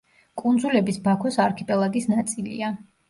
[0.41, 2.73] კუნძულების ბაქოს არქიპელაგის ნაწილია.